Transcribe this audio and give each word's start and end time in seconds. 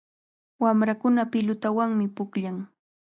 Wamrakuna 0.61 1.21
pilutawanmi 1.31 2.05
pukllan. 2.15 2.57